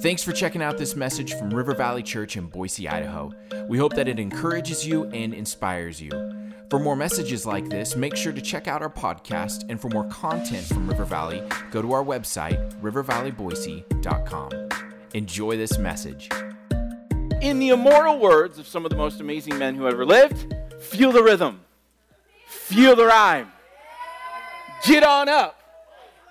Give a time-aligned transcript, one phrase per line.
[0.00, 3.32] Thanks for checking out this message from River Valley Church in Boise, Idaho.
[3.68, 6.10] We hope that it encourages you and inspires you.
[6.68, 10.08] For more messages like this, make sure to check out our podcast, and for more
[10.08, 14.68] content from River Valley, go to our website, rivervalleyboise.com.
[15.14, 16.28] Enjoy this message.
[17.40, 21.12] In the immortal words of some of the most amazing men who ever lived, feel
[21.12, 21.60] the rhythm,
[22.46, 23.52] feel the rhyme,
[24.84, 25.55] get on up.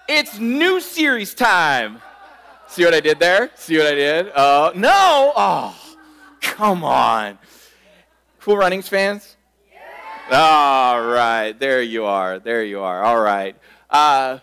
[0.07, 1.99] It's new series time.
[2.67, 3.49] See what I did there?
[3.55, 4.31] See what I did?
[4.35, 5.33] Oh, uh, no!
[5.35, 5.95] Oh,
[6.41, 7.39] come on.
[8.39, 9.35] Cool Runnings fans?
[10.31, 12.37] All right, there you are.
[12.37, 13.01] There you are.
[13.01, 13.55] All right.
[13.89, 14.37] Uh,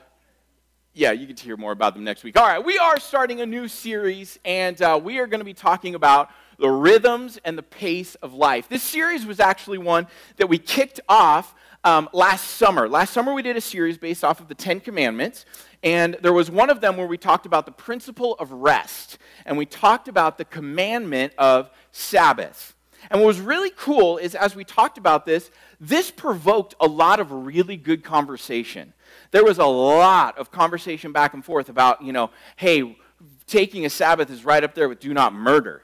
[0.95, 2.37] yeah, you get to hear more about them next week.
[2.37, 5.55] All right, we are starting a new series, and uh, we are going to be
[5.55, 8.69] talking about the rhythms and the pace of life.
[8.69, 10.09] This series was actually one
[10.39, 12.89] that we kicked off um, last summer.
[12.89, 15.45] Last summer, we did a series based off of the Ten Commandments.
[15.83, 19.19] And there was one of them where we talked about the principle of rest.
[19.45, 22.75] And we talked about the commandment of Sabbath.
[23.11, 27.19] And what was really cool is as we talked about this, this provoked a lot
[27.19, 28.93] of really good conversation.
[29.33, 32.97] There was a lot of conversation back and forth about, you know, hey,
[33.49, 35.83] taking a Sabbath is right up there with do not murder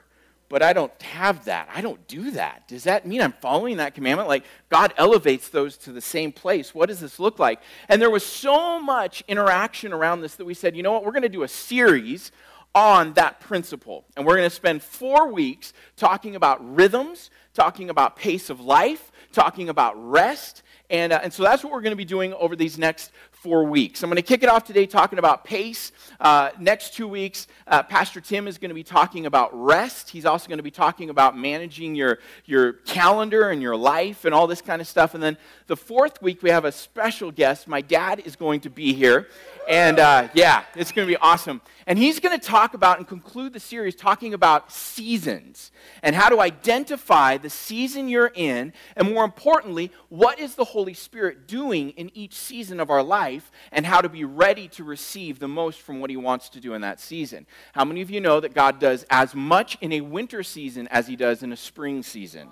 [0.49, 1.69] but I don't have that.
[1.75, 2.67] I don't do that.
[2.69, 4.29] Does that mean I'm following that commandment?
[4.29, 6.75] Like God elevates those to the same place.
[6.75, 7.61] What does this look like?
[7.89, 11.05] And there was so much interaction around this that we said, you know what?
[11.05, 12.33] We're going to do a series
[12.75, 14.05] on that principle.
[14.17, 19.11] And we're going to spend four weeks talking about rhythms, talking about pace of life,
[19.33, 20.63] talking about rest.
[20.91, 23.11] And, uh, and so that's what we're going to be doing over these next
[23.43, 24.03] four weeks.
[24.03, 25.93] I'm going to kick it off today talking about pace.
[26.19, 30.11] Uh, next two weeks, uh, Pastor Tim is going to be talking about rest.
[30.11, 34.35] He's also going to be talking about managing your, your calendar and your life and
[34.35, 35.15] all this kind of stuff.
[35.15, 35.37] And then
[35.69, 37.69] the fourth week, we have a special guest.
[37.69, 39.29] My dad is going to be here.
[39.69, 41.61] And uh, yeah, it's going to be awesome.
[41.87, 45.71] And he's going to talk about and conclude the series talking about seasons
[46.03, 48.73] and how to identify the season you're in.
[48.97, 53.53] And more importantly, what is the Holy Spirit doing in each season of our life
[53.71, 56.73] and how to be ready to receive the most from what he wants to do
[56.73, 57.47] in that season.
[57.75, 61.07] How many of you know that God does as much in a winter season as
[61.07, 62.49] he does in a spring season?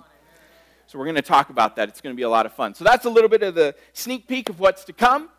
[0.87, 1.89] So we're going to talk about that.
[1.89, 2.73] It's going to be a lot of fun.
[2.73, 5.29] So that's a little bit of the sneak peek of what's to come.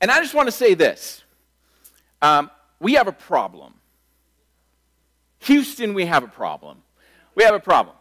[0.00, 1.22] And I just want to say this
[2.22, 3.74] um, we have a problem.
[5.40, 6.78] Houston, we have a problem.
[7.34, 7.96] We have a problem.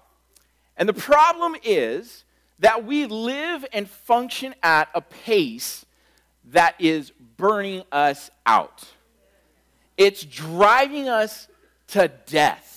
[0.78, 2.24] And the problem is
[2.60, 5.86] that we live and function at a pace
[6.52, 8.84] that is burning us out.
[9.98, 11.48] It's driving us
[11.88, 12.73] to death.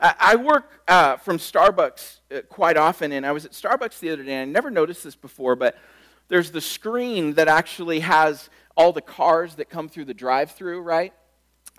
[0.00, 4.22] I work uh, from Starbucks uh, quite often, and I was at Starbucks the other
[4.22, 5.76] day, and I never noticed this before, but
[6.28, 10.80] there's the screen that actually has all the cars that come through the drive through,
[10.80, 11.12] right?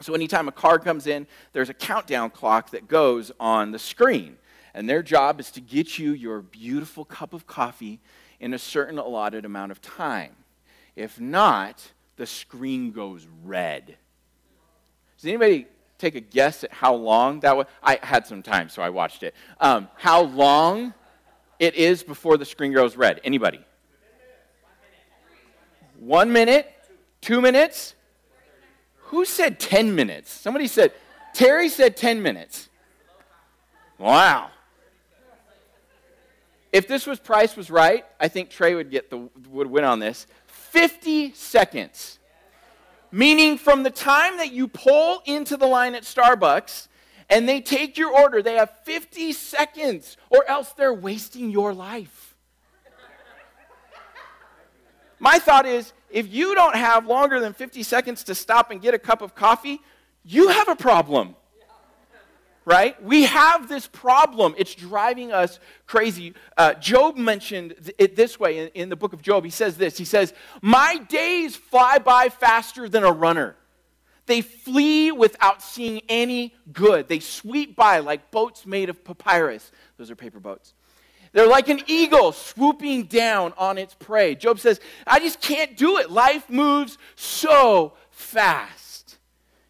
[0.01, 4.37] So anytime a car comes in, there's a countdown clock that goes on the screen.
[4.73, 7.99] And their job is to get you your beautiful cup of coffee
[8.39, 10.35] in a certain allotted amount of time.
[10.95, 13.97] If not, the screen goes red.
[15.17, 15.67] Does anybody
[16.01, 17.67] take a guess at how long that was?
[17.81, 19.35] I had some time, so I watched it.
[19.59, 20.93] Um, how long
[21.59, 23.21] it is before the screen goes red?
[23.23, 23.61] Anybody?
[25.99, 26.71] One minute?
[27.21, 27.95] Two minutes?
[29.11, 30.31] Who said 10 minutes?
[30.31, 30.93] Somebody said,
[31.33, 32.69] Terry said 10 minutes.
[33.97, 34.49] Wow.
[36.71, 39.99] If this was Price was right, I think Trey would get the would win on
[39.99, 40.25] this.
[40.47, 42.17] 50 seconds.
[43.11, 46.87] Meaning from the time that you pull into the line at Starbucks
[47.29, 52.35] and they take your order, they have 50 seconds, or else they're wasting your life.
[55.19, 58.93] My thought is if you don't have longer than 50 seconds to stop and get
[58.93, 59.81] a cup of coffee,
[60.23, 61.35] you have a problem.
[62.63, 63.01] Right?
[63.01, 64.53] We have this problem.
[64.55, 66.35] It's driving us crazy.
[66.55, 69.43] Uh, Job mentioned it this way in, in the book of Job.
[69.43, 73.55] He says this He says, My days fly by faster than a runner.
[74.27, 77.07] They flee without seeing any good.
[77.07, 79.71] They sweep by like boats made of papyrus.
[79.97, 80.73] Those are paper boats.
[81.33, 84.35] They're like an eagle swooping down on its prey.
[84.35, 86.11] Job says, I just can't do it.
[86.11, 88.80] Life moves so fast.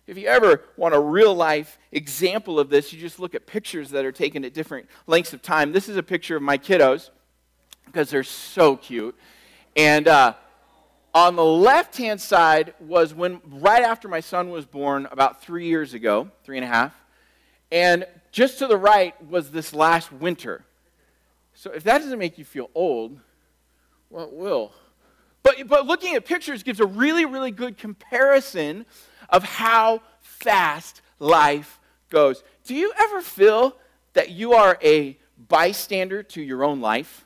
[0.07, 3.91] If you ever want a real life example of this, you just look at pictures
[3.91, 5.71] that are taken at different lengths of time.
[5.71, 7.11] This is a picture of my kiddos
[7.85, 9.15] because they're so cute.
[9.75, 10.33] And uh,
[11.13, 15.67] on the left hand side was when, right after my son was born, about three
[15.67, 16.95] years ago, three and a half.
[17.71, 20.65] And just to the right was this last winter.
[21.53, 23.19] So if that doesn't make you feel old,
[24.09, 24.71] well, it will.
[25.43, 28.85] But, but looking at pictures gives a really, really good comparison
[29.31, 31.79] of how fast life
[32.09, 32.43] goes.
[32.65, 33.75] Do you ever feel
[34.13, 35.17] that you are a
[35.47, 37.25] bystander to your own life?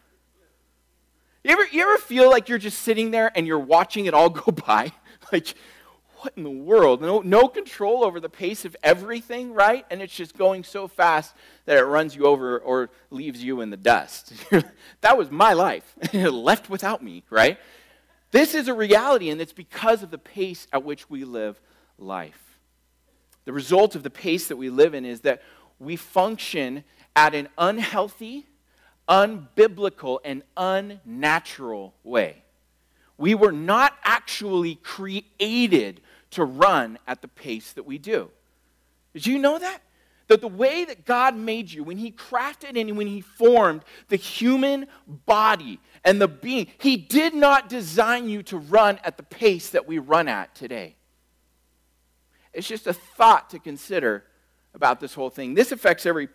[1.43, 4.29] You ever, you ever feel like you're just sitting there and you're watching it all
[4.45, 4.91] go by?
[5.31, 5.53] like,
[6.17, 7.01] what in the world?
[7.01, 9.85] No, no control over the pace of everything, right?
[9.91, 11.35] And it's just going so fast
[11.65, 14.33] that it runs you over or leaves you in the dust.
[15.01, 15.95] that was my life.
[16.13, 17.59] left without me, right?
[18.31, 21.61] This is a reality, and it's because of the pace at which we live
[21.97, 22.57] life.
[23.45, 25.41] The result of the pace that we live in is that
[25.79, 26.83] we function
[27.15, 28.45] at an unhealthy,
[29.07, 32.43] unbiblical, and unnatural way.
[33.17, 36.01] We were not actually created
[36.31, 38.29] to run at the pace that we do.
[39.13, 39.79] Did you know that?
[40.27, 44.15] That the way that God made you, when He crafted and when He formed the
[44.15, 49.69] human body and the being, He did not design you to run at the pace
[49.69, 50.95] that we run at today.
[52.55, 54.23] It's just a thought to consider
[54.73, 55.53] about this whole thing.
[55.53, 56.29] This affects every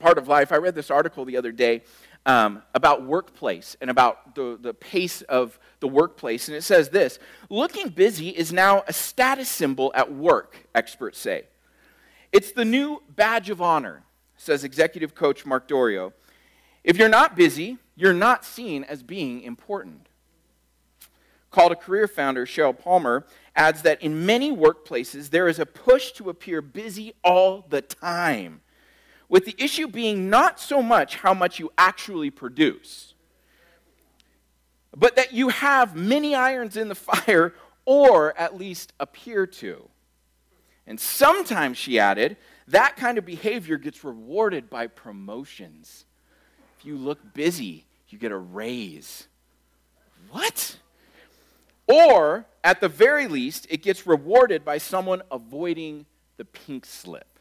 [0.00, 0.52] part of life.
[0.52, 1.82] I read this article the other day
[2.26, 6.48] um, about workplace and about the, the pace of the workplace.
[6.48, 7.18] And it says this
[7.48, 11.44] Looking busy is now a status symbol at work, experts say.
[12.32, 14.04] It's the new badge of honor,
[14.36, 16.12] says executive coach Mark Dorio.
[16.84, 20.07] If you're not busy, you're not seen as being important.
[21.58, 23.26] Call to Career founder, Cheryl Palmer,
[23.56, 28.60] adds that in many workplaces, there is a push to appear busy all the time
[29.28, 33.14] with the issue being not so much how much you actually produce,
[34.96, 36.94] but that you have many irons in the
[37.26, 39.88] fire, or at least appear to.
[40.86, 42.36] And sometimes, she added,
[42.68, 46.04] that kind of behavior gets rewarded by promotions.
[46.78, 49.26] If you look busy, you get a raise.
[50.30, 50.78] What?
[51.88, 56.06] Or, at the very least, it gets rewarded by someone avoiding
[56.36, 57.38] the pink slip.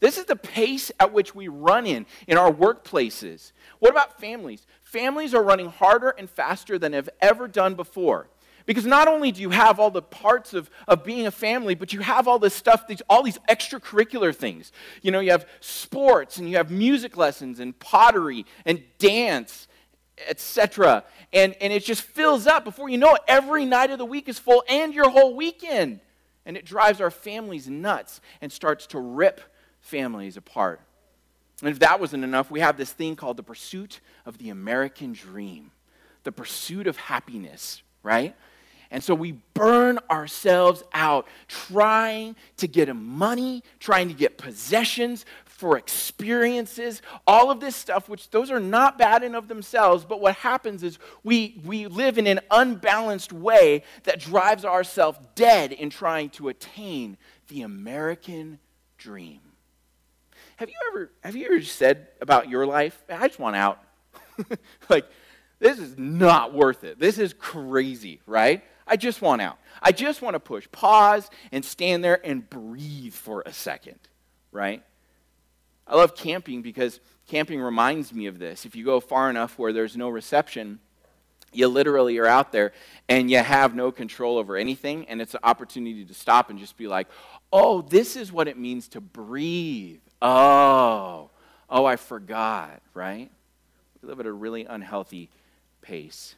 [0.00, 3.50] This is the pace at which we run in, in our workplaces.
[3.80, 4.64] What about families?
[4.82, 8.28] Families are running harder and faster than have ever done before.
[8.64, 11.92] Because not only do you have all the parts of, of being a family, but
[11.92, 14.72] you have all this stuff, these, all these extracurricular things.
[15.00, 19.68] You know, you have sports and you have music lessons and pottery and dance,
[20.28, 21.04] etc.
[21.32, 22.64] And, and it just fills up.
[22.64, 26.00] Before you know it, every night of the week is full and your whole weekend.
[26.46, 29.40] And it drives our families nuts and starts to rip
[29.80, 30.80] families apart.
[31.60, 35.12] And if that wasn't enough, we have this thing called the pursuit of the American
[35.12, 35.72] dream,
[36.24, 38.34] the pursuit of happiness, right?
[38.90, 45.26] And so we burn ourselves out trying to get money, trying to get possessions
[45.58, 50.20] for experiences, all of this stuff, which those are not bad in of themselves, but
[50.20, 55.90] what happens is we, we live in an unbalanced way that drives ourselves dead in
[55.90, 57.16] trying to attain
[57.48, 58.60] the American
[58.98, 59.40] dream.
[60.58, 63.82] Have you ever have you ever said about your life, I just want out?
[64.88, 65.06] like,
[65.58, 67.00] this is not worth it.
[67.00, 68.62] This is crazy, right?
[68.86, 69.58] I just want out.
[69.82, 73.98] I just want to push pause and stand there and breathe for a second,
[74.52, 74.84] right?
[75.88, 78.66] I love camping because camping reminds me of this.
[78.66, 80.80] If you go far enough where there's no reception,
[81.52, 82.72] you literally are out there
[83.08, 86.76] and you have no control over anything, and it's an opportunity to stop and just
[86.76, 87.08] be like,
[87.52, 90.00] oh, this is what it means to breathe.
[90.20, 91.30] Oh,
[91.70, 93.30] oh, I forgot, right?
[94.02, 95.30] We live at a really unhealthy
[95.80, 96.34] pace.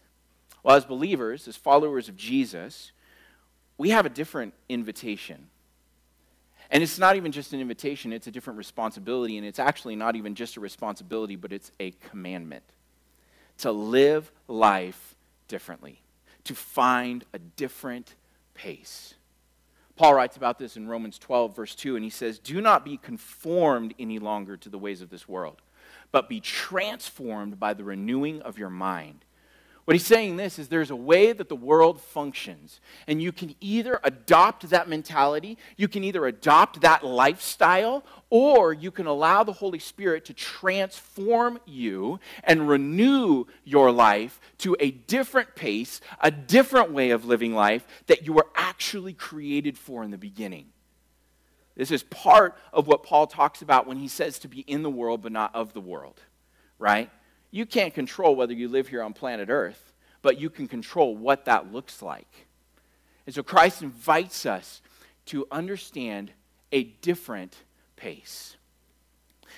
[0.62, 2.92] Well, as believers, as followers of Jesus,
[3.78, 5.49] we have a different invitation.
[6.70, 9.36] And it's not even just an invitation, it's a different responsibility.
[9.36, 12.64] And it's actually not even just a responsibility, but it's a commandment
[13.58, 15.16] to live life
[15.48, 16.00] differently,
[16.44, 18.14] to find a different
[18.54, 19.14] pace.
[19.96, 22.96] Paul writes about this in Romans 12, verse 2, and he says, Do not be
[22.96, 25.60] conformed any longer to the ways of this world,
[26.10, 29.26] but be transformed by the renewing of your mind
[29.90, 32.78] what he's saying this is there's a way that the world functions,
[33.08, 38.92] and you can either adopt that mentality, you can either adopt that lifestyle, or you
[38.92, 45.56] can allow the Holy Spirit to transform you and renew your life to a different
[45.56, 50.16] pace, a different way of living life that you were actually created for in the
[50.16, 50.66] beginning.
[51.74, 54.88] This is part of what Paul talks about when he says to be in the
[54.88, 56.20] world but not of the world,
[56.78, 57.10] right?
[57.50, 59.92] You can't control whether you live here on planet Earth,
[60.22, 62.46] but you can control what that looks like.
[63.26, 64.82] And so Christ invites us
[65.26, 66.32] to understand
[66.72, 67.56] a different
[67.96, 68.56] pace.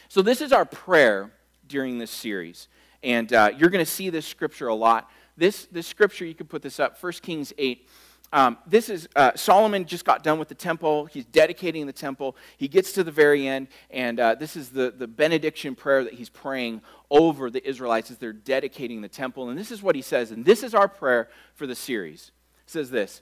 [0.08, 1.32] So, this is our prayer
[1.68, 2.68] during this series.
[3.02, 5.10] And uh, you're going to see this scripture a lot.
[5.36, 7.88] This, this scripture, you can put this up, 1 Kings 8.
[8.32, 11.04] Um, this is uh, Solomon just got done with the temple.
[11.06, 12.36] He's dedicating the temple.
[12.56, 16.14] He gets to the very end, and uh, this is the, the benediction prayer that
[16.14, 19.50] he's praying over the Israelites as they're dedicating the temple.
[19.50, 22.32] And this is what he says, and this is our prayer for the series.
[22.64, 23.20] It says this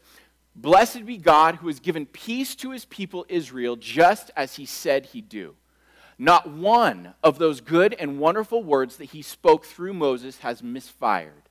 [0.54, 5.06] Blessed be God who has given peace to his people Israel, just as he said
[5.06, 5.56] he'd do.
[6.18, 11.49] Not one of those good and wonderful words that he spoke through Moses has misfired.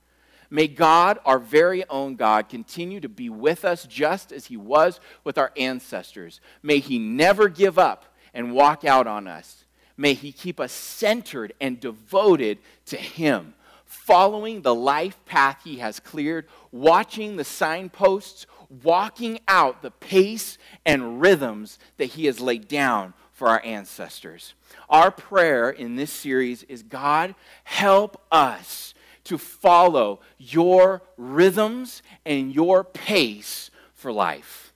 [0.50, 4.98] May God, our very own God, continue to be with us just as He was
[5.22, 6.40] with our ancestors.
[6.62, 8.04] May He never give up
[8.34, 9.64] and walk out on us.
[9.96, 13.54] May He keep us centered and devoted to Him,
[13.84, 18.46] following the life path He has cleared, watching the signposts,
[18.82, 24.54] walking out the pace and rhythms that He has laid down for our ancestors.
[24.88, 32.84] Our prayer in this series is God, help us to follow your rhythms and your
[32.84, 34.72] pace for life.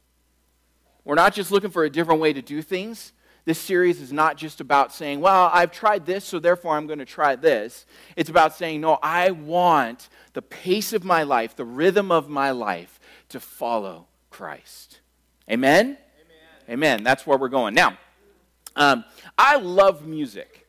[1.04, 3.12] We're not just looking for a different way to do things.
[3.44, 6.98] This series is not just about saying, well, I've tried this, so therefore I'm going
[6.98, 7.84] to try this.
[8.16, 12.52] It's about saying, no, I want the pace of my life, the rhythm of my
[12.52, 12.98] life
[13.28, 15.00] to follow Christ.
[15.50, 15.98] Amen?
[15.98, 15.98] Amen.
[16.70, 17.02] Amen.
[17.04, 17.74] That's where we're going.
[17.74, 17.98] Now,
[18.76, 19.04] um,
[19.36, 20.63] I love music.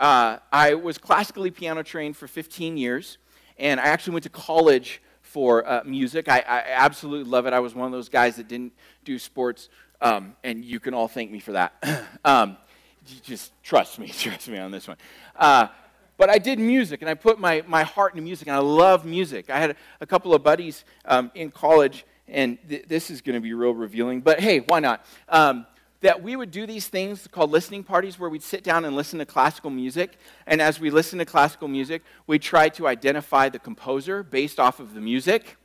[0.00, 3.18] Uh, I was classically piano trained for 15 years
[3.58, 6.26] and I actually went to college for uh, music.
[6.26, 7.52] I, I, absolutely love it.
[7.52, 8.72] I was one of those guys that didn't
[9.04, 9.68] do sports,
[10.00, 12.08] um, and you can all thank me for that.
[12.24, 12.56] um,
[13.22, 14.96] just trust me, trust me on this one.
[15.36, 15.68] Uh,
[16.16, 19.04] but I did music, and I put my, my heart into music, and I love
[19.04, 19.50] music.
[19.50, 23.40] I had a, couple of buddies um, in college, and th- this is going to
[23.40, 25.04] be real revealing, but hey, why not?
[26.00, 29.18] That we would do these things called listening parties where we'd sit down and listen
[29.18, 30.16] to classical music.
[30.46, 34.80] And as we listen to classical music, we'd try to identify the composer based off
[34.80, 35.56] of the music.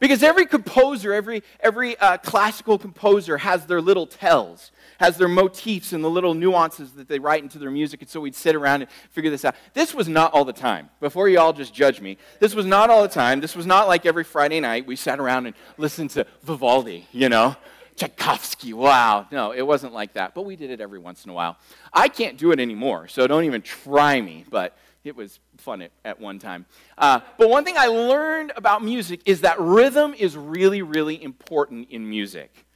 [0.00, 5.92] Because every composer, every, every uh, classical composer has their little tells, has their motifs
[5.92, 8.00] and the little nuances that they write into their music.
[8.00, 9.54] And so we'd sit around and figure this out.
[9.74, 10.88] This was not all the time.
[11.00, 13.40] Before you all just judge me, this was not all the time.
[13.40, 17.28] This was not like every Friday night we sat around and listened to Vivaldi, you
[17.28, 17.54] know?
[17.96, 19.26] Tchaikovsky, wow.
[19.30, 20.34] No, it wasn't like that.
[20.34, 21.58] But we did it every once in a while.
[21.92, 24.46] I can't do it anymore, so don't even try me.
[24.48, 26.66] But it was fun at, at one time.
[26.98, 31.88] Uh, but one thing I learned about music is that rhythm is really, really important
[31.90, 32.66] in music.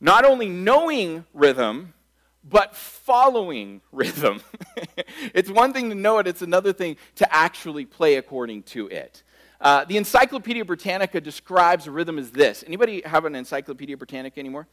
[0.00, 1.94] Not only knowing rhythm,
[2.42, 4.42] but following rhythm.
[5.34, 9.22] it's one thing to know it, it's another thing to actually play according to it.
[9.60, 12.64] Uh, the Encyclopedia Britannica describes rhythm as this.
[12.66, 14.66] Anybody have an Encyclopedia Britannica anymore?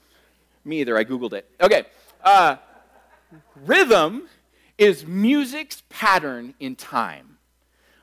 [0.65, 0.97] Me either.
[0.97, 1.49] I Googled it.
[1.61, 1.85] Okay.
[2.23, 2.57] Uh,
[3.65, 4.27] rhythm
[4.81, 7.37] is music's pattern in time.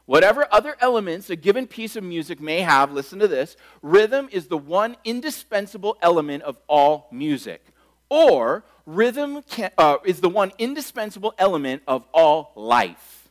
[0.06, 4.46] Whatever other elements a given piece of music may have, listen to this rhythm is
[4.46, 7.66] the one indispensable element of all music.
[8.08, 13.28] Or, rhythm can, uh, is the one indispensable element of all life.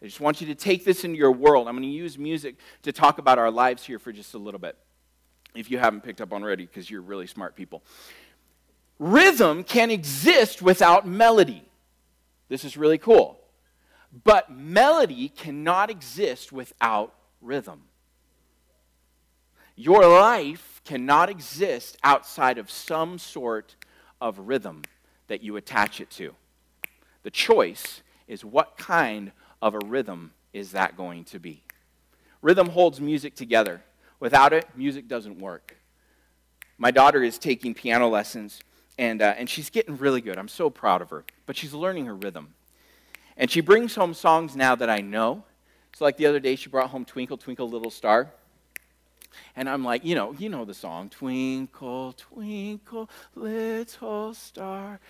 [0.00, 1.66] I just want you to take this into your world.
[1.66, 4.60] I'm going to use music to talk about our lives here for just a little
[4.60, 4.76] bit,
[5.56, 7.82] if you haven't picked up already, because you're really smart people.
[9.00, 11.65] Rhythm can exist without melody.
[12.48, 13.40] This is really cool.
[14.24, 17.82] But melody cannot exist without rhythm.
[19.74, 23.76] Your life cannot exist outside of some sort
[24.20, 24.82] of rhythm
[25.26, 26.34] that you attach it to.
[27.24, 31.62] The choice is what kind of a rhythm is that going to be?
[32.40, 33.82] Rhythm holds music together.
[34.20, 35.76] Without it, music doesn't work.
[36.78, 38.60] My daughter is taking piano lessons,
[38.98, 40.38] and, uh, and she's getting really good.
[40.38, 41.24] I'm so proud of her.
[41.46, 42.54] But she's learning her rhythm.
[43.36, 45.44] And she brings home songs now that I know.
[45.94, 48.30] So, like the other day, she brought home Twinkle, Twinkle, Little Star.
[49.54, 55.00] And I'm like, you know, you know the song, Twinkle, Twinkle, Little Star.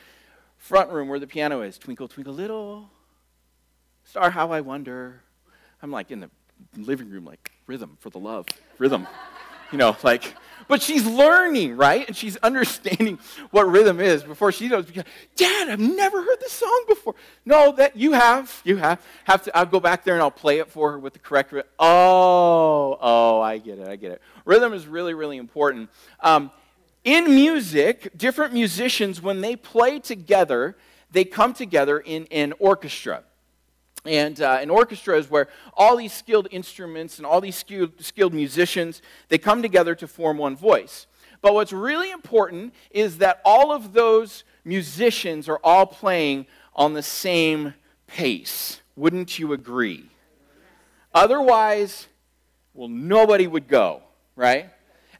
[0.59, 2.91] Front room where the piano is, Twinkle, Twinkle, Little
[4.05, 5.23] Star, how I wonder.
[5.83, 6.31] I'm like in the
[6.77, 8.47] living room, like, rhythm for the love,
[8.79, 9.07] rhythm.
[9.73, 10.35] you know, like,
[10.69, 12.07] but she's learning, right?
[12.07, 13.19] And she's understanding
[13.51, 14.87] what rhythm is before she knows.
[15.37, 17.15] Dad, I've never heard this song before.
[17.45, 18.61] No, that you have.
[18.65, 19.01] You have.
[19.25, 19.57] Have to.
[19.57, 21.53] I'll go back there and I'll play it for her with the correct.
[21.53, 21.69] Rhythm.
[21.79, 23.89] Oh, oh, I get it.
[23.89, 24.23] I get it.
[24.45, 25.91] Rhythm is really, really important.
[26.21, 26.51] Um,
[27.05, 30.77] in music, different musicians, when they play together,
[31.11, 33.23] they come together in an orchestra.
[34.09, 38.35] And uh, an orchestra is where all these skilled instruments and all these skilled, skilled
[38.35, 41.07] musicians, they come together to form one voice.
[41.43, 47.03] But what's really important is that all of those musicians are all playing on the
[47.03, 47.75] same
[48.07, 48.81] pace.
[48.97, 50.11] Wouldn't you agree?
[51.15, 52.07] Otherwise,
[52.75, 54.03] well, nobody would go,
[54.35, 54.71] right?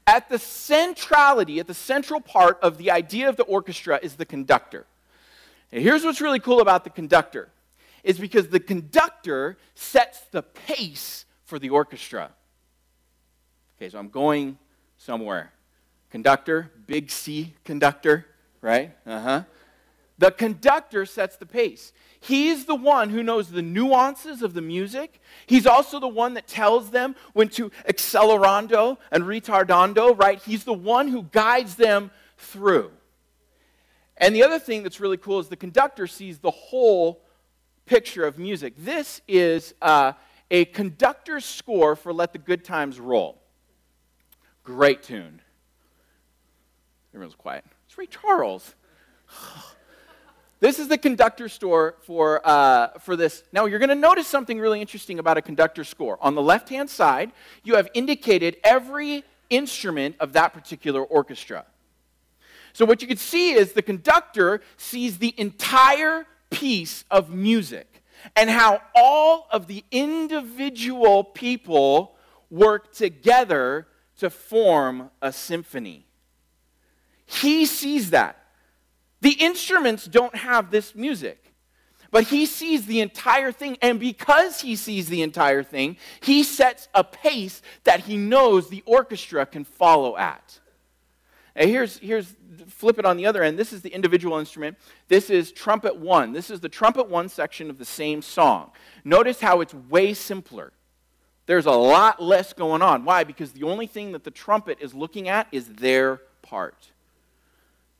[0.05, 4.25] At the centrality, at the central part of the idea of the orchestra is the
[4.25, 4.85] conductor.
[5.71, 7.49] And here's what's really cool about the conductor
[8.03, 12.31] is because the conductor sets the pace for the orchestra.
[13.77, 14.57] Okay, so I'm going
[14.97, 15.53] somewhere.
[16.09, 18.25] Conductor, big C conductor,
[18.61, 18.95] right?
[19.05, 19.43] Uh huh.
[20.17, 21.93] The conductor sets the pace.
[22.19, 25.21] He's the one who knows the nuances of the music.
[25.45, 30.41] He's also the one that tells them when to accelerando and retardando, right?
[30.41, 32.91] He's the one who guides them through.
[34.17, 37.21] And the other thing that's really cool is the conductor sees the whole
[37.87, 38.73] picture of music.
[38.77, 40.11] This is uh,
[40.51, 43.41] a conductor's score for Let the Good Times Roll.
[44.63, 45.41] Great tune.
[47.13, 47.63] Everyone's quiet.
[47.87, 48.75] It's Ray Charles.
[50.59, 53.43] This is the conductor score for, uh, for this.
[53.53, 56.17] Now, you're going to notice something really interesting about a conductor score.
[56.19, 57.31] On the left hand side,
[57.63, 61.63] you have indicated every instrument of that particular orchestra.
[62.73, 68.03] So, what you can see is the conductor sees the entire piece of music
[68.35, 72.15] and how all of the individual people
[72.49, 73.87] work together
[74.17, 76.05] to form a symphony.
[77.25, 78.37] He sees that.
[79.21, 81.53] The instruments don't have this music.
[82.09, 86.87] But he sees the entire thing, and because he sees the entire thing, he sets
[86.93, 90.59] a pace that he knows the orchestra can follow at.
[91.57, 92.35] And here's, here's
[92.67, 93.57] flip it on the other end.
[93.57, 94.77] This is the individual instrument.
[95.07, 96.31] This is trumpet one.
[96.31, 98.71] This is the trumpet one section of the same song.
[99.03, 100.71] Notice how it's way simpler.
[101.47, 103.05] There's a lot less going on.
[103.05, 103.23] Why?
[103.23, 106.91] Because the only thing that the trumpet is looking at is their part.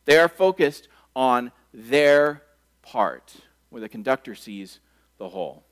[0.06, 2.44] They are focused on their
[2.84, 3.36] part,
[3.70, 4.80] where the conductor sees
[5.18, 5.64] the whole.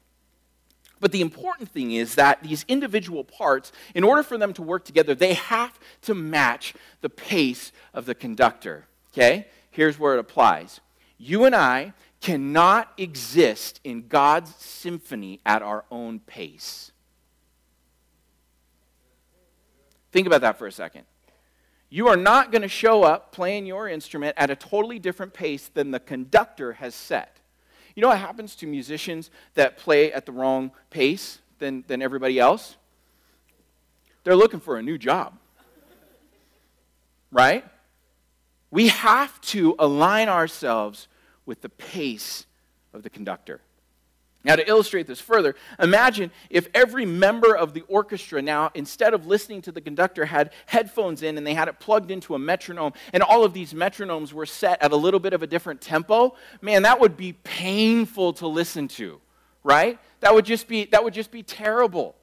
[1.06, 4.86] But the important thing is that these individual parts, in order for them to work
[4.86, 8.88] together, they have to match the pace of the conductor.
[9.14, 9.46] Okay?
[9.70, 10.82] Here's where it applies.
[11.20, 16.92] You and I cannot exist in God's symphony at our own pace.
[20.12, 21.04] Think about that for a second.
[21.92, 25.70] You are not going to show up playing your instrument at a totally different pace
[25.72, 27.42] than the conductor has set.
[27.96, 32.40] You know what happens to musicians that play at the wrong pace than, than everybody
[32.40, 32.76] else?
[34.24, 35.34] They're looking for a new job.
[37.32, 37.66] Right?
[38.70, 41.08] We have to align ourselves
[41.46, 42.46] with the pace
[42.94, 43.62] of the conductor.
[44.46, 49.26] Now, to illustrate this further, imagine if every member of the orchestra now, instead of
[49.26, 52.94] listening to the conductor, had headphones in and they had it plugged into a metronome,
[53.12, 56.36] and all of these metronomes were set at a little bit of a different tempo.
[56.62, 59.20] Man, that would be painful to listen to,
[59.64, 59.98] right?
[60.20, 62.16] That would just be, that would just be terrible.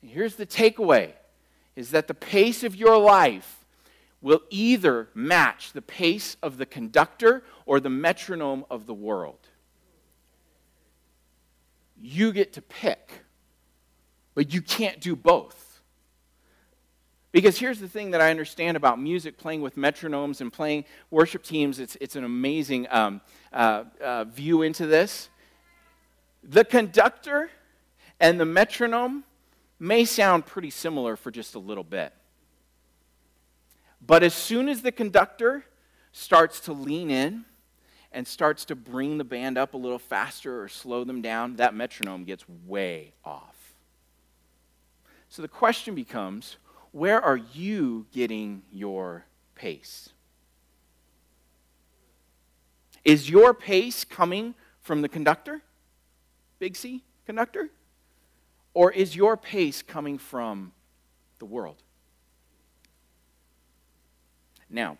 [0.00, 1.12] And here's the takeaway
[1.76, 3.66] is that the pace of your life
[4.22, 9.48] will either match the pace of the conductor or the metronome of the world
[12.02, 13.24] you get to pick,
[14.34, 15.80] but you can't do both.
[17.30, 21.42] Because here's the thing that I understand about music, playing with metronomes and playing worship
[21.42, 25.30] teams, it's, it's an amazing um, uh, uh, view into this.
[26.42, 27.48] The conductor
[28.20, 29.24] and the metronome
[29.78, 32.12] may sound pretty similar for just a little bit.
[34.04, 35.64] But as soon as the conductor
[36.10, 37.44] starts to lean in
[38.12, 41.74] and starts to bring the band up a little faster or slow them down, that
[41.74, 43.74] metronome gets way off.
[45.28, 46.58] So the question becomes
[46.92, 50.10] where are you getting your pace?
[53.04, 55.62] Is your pace coming from the conductor?
[56.58, 57.70] Big C conductor?
[58.74, 60.72] Or is your pace coming from
[61.38, 61.82] the world?
[64.68, 64.98] Now,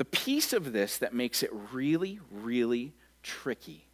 [0.00, 3.86] the piece of this that makes it really, really tricky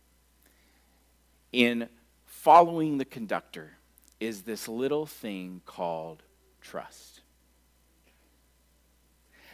[1.53, 1.89] in
[2.25, 3.73] following the conductor
[4.21, 6.23] is this little thing called
[6.61, 7.23] trust.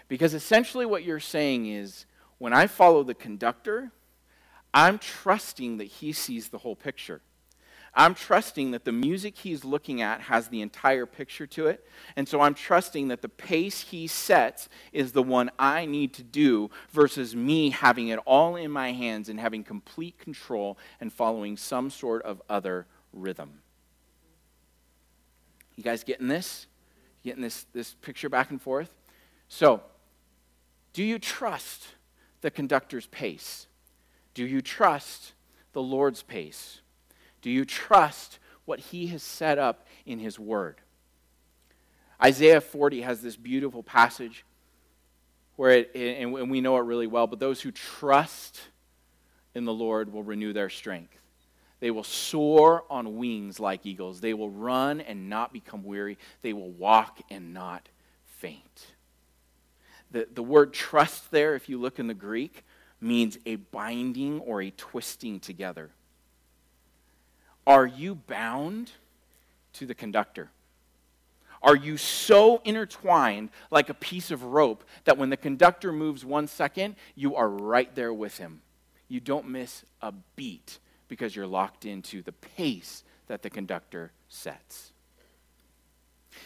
[0.09, 2.05] Because essentially, what you're saying is
[2.37, 3.91] when I follow the conductor,
[4.75, 7.23] I'm trusting that he sees the whole picture.
[7.95, 11.87] I'm trusting that the music he's looking at has the entire picture to it.
[12.17, 16.23] And so I'm trusting that the pace he sets is the one I need to
[16.23, 21.59] do versus me having it all in my hands and having complete control and following
[21.59, 23.61] some sort of other rhythm.
[25.77, 26.67] You guys getting this?
[27.23, 28.95] Getting this, this picture back and forth?
[29.49, 29.83] So,
[30.93, 31.89] do you trust
[32.41, 33.67] the conductor's pace?
[34.35, 35.33] Do you trust
[35.73, 36.82] the Lord's pace?
[37.43, 40.81] Do you trust what he has set up in his word.
[42.23, 44.45] Isaiah 40 has this beautiful passage
[45.57, 48.61] where it, and we know it really well, but those who trust
[49.55, 51.19] in the Lord will renew their strength.
[51.81, 54.21] They will soar on wings like eagles.
[54.21, 56.17] They will run and not become weary.
[56.43, 57.89] They will walk and not
[58.25, 58.87] faint.
[60.13, 62.65] The, the word trust there, if you look in the Greek,
[63.01, 65.91] means a binding or a twisting together.
[67.67, 68.93] Are you bound
[69.75, 70.51] to the conductor?
[71.63, 76.49] Are you so intertwined like a piece of rope that when the conductor moves one
[76.49, 78.63] second, you are right there with him?
[79.09, 84.91] You don't miss a beat because you're locked into the pace that the conductor sets.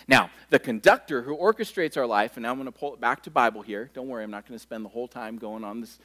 [0.09, 3.22] Now, the conductor who orchestrates our life, and now I'm going to pull it back
[3.22, 3.90] to Bible here.
[3.94, 5.98] Don't worry, I'm not going to spend the whole time going on this.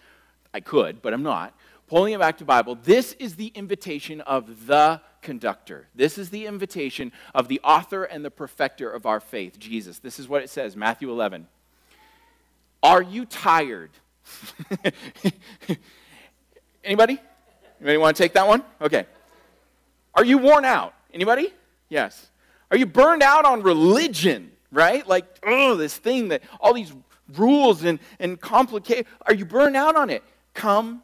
[0.54, 1.56] I could, but I'm not.
[1.92, 5.90] Pulling it back to Bible, this is the invitation of the conductor.
[5.94, 10.00] This is the invitation of the author and the perfecter of our faith, Jesus.
[10.00, 11.48] This is what it says, Matthew 11.
[12.82, 13.90] Are you tired?
[16.86, 17.20] Anybody?
[17.82, 18.64] Anybody want to take that one?
[18.80, 19.06] Okay.
[20.16, 20.94] Are you worn out?
[21.14, 21.54] Anybody?
[21.90, 22.32] Yes.
[22.72, 25.06] Are you burned out on religion, right?
[25.06, 26.94] Like, oh, this thing that all these
[27.36, 29.08] rules and, and complicate.
[29.24, 30.24] Are you burned out on it?
[30.54, 31.04] Come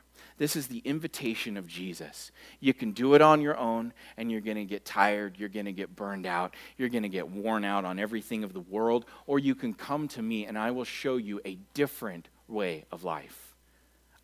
[0.41, 2.31] This is the invitation of Jesus.
[2.59, 5.37] You can do it on your own, and you're going to get tired.
[5.37, 6.55] You're going to get burned out.
[6.79, 9.05] You're going to get worn out on everything of the world.
[9.27, 13.03] Or you can come to me, and I will show you a different way of
[13.03, 13.53] life.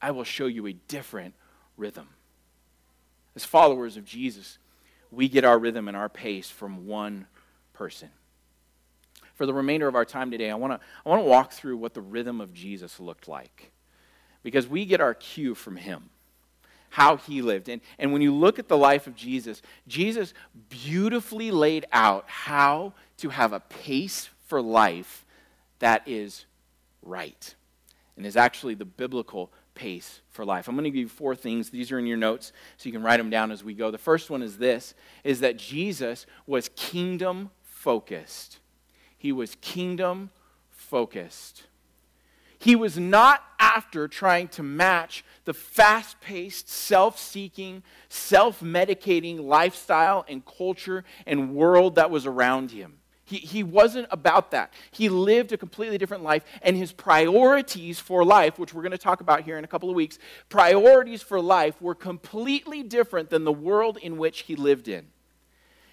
[0.01, 1.35] I will show you a different
[1.77, 2.07] rhythm.
[3.35, 4.57] As followers of Jesus,
[5.11, 7.27] we get our rhythm and our pace from one
[7.73, 8.09] person.
[9.35, 11.77] For the remainder of our time today, I want to I want to walk through
[11.77, 13.71] what the rhythm of Jesus looked like
[14.47, 16.09] because we get our cue from him
[16.91, 17.67] how he lived.
[17.67, 20.33] And, and when you look at the life of Jesus, Jesus
[20.69, 25.25] beautifully laid out how to have a pace for life
[25.79, 26.45] that is
[27.03, 27.55] right
[28.15, 30.69] and is actually the biblical pace for life.
[30.69, 31.69] I'm going to give you four things.
[31.69, 33.91] These are in your notes so you can write them down as we go.
[33.91, 34.93] The first one is this
[35.25, 38.59] is that Jesus was kingdom focused.
[39.17, 40.29] He was kingdom
[40.71, 41.66] focused.
[42.59, 50.25] He was not after trying to match the fast paced, self seeking, self medicating lifestyle
[50.27, 52.99] and culture and world that was around him.
[53.25, 54.71] He, he wasn't about that.
[54.89, 58.97] He lived a completely different life, and his priorities for life, which we're going to
[58.97, 60.17] talk about here in a couple of weeks,
[60.47, 65.07] priorities for life were completely different than the world in which he lived in.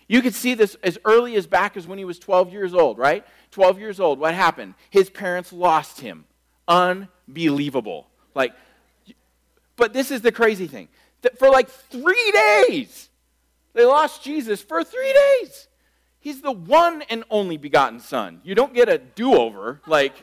[0.07, 2.99] You could see this as early as back as when he was 12 years old,
[2.99, 3.27] right?
[3.51, 4.75] 12 years old, what happened?
[4.91, 6.27] His parents lost him
[6.69, 8.09] unbelievable.
[8.35, 8.53] Like,
[9.77, 10.89] but this is the crazy thing.
[11.23, 13.09] That for like three days,
[13.73, 15.69] they lost Jesus for three days.
[16.21, 18.41] He's the one and only begotten Son.
[18.45, 20.15] You don't get a do over, like,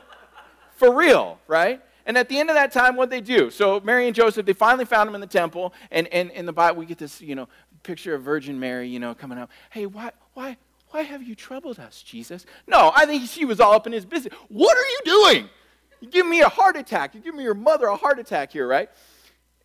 [0.76, 1.80] for real, right?
[2.06, 3.50] And at the end of that time, what they do?
[3.50, 6.52] So Mary and Joseph, they finally found him in the temple, and, and in the
[6.52, 7.48] Bible, we get this, you know,
[7.84, 9.50] picture of Virgin Mary, you know, coming out.
[9.70, 10.56] Hey, why, why,
[10.92, 12.46] why have you troubled us, Jesus?
[12.66, 14.32] No, I think she was all up in his business.
[14.48, 15.50] What are you doing?
[16.00, 17.14] You give me a heart attack.
[17.14, 18.90] You give me your mother a heart attack here, right?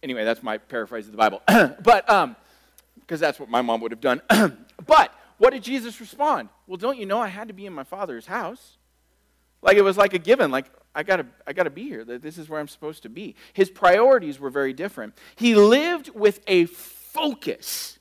[0.01, 1.41] Anyway, that's my paraphrase of the Bible.
[1.83, 2.35] but, um,
[2.99, 4.21] because that's what my mom would have done.
[4.85, 6.49] but, what did Jesus respond?
[6.65, 8.77] Well, don't you know I had to be in my father's house?
[9.61, 12.05] Like it was like a given, like I gotta, I gotta be here.
[12.05, 13.35] This is where I'm supposed to be.
[13.53, 15.13] His priorities were very different.
[15.35, 17.99] He lived with a focus